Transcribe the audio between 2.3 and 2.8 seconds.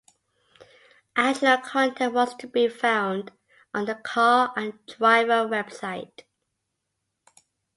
to be